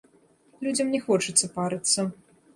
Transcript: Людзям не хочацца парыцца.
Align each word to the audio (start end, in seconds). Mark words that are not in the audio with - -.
Людзям 0.67 0.87
не 0.95 1.01
хочацца 1.05 1.51
парыцца. 1.59 2.09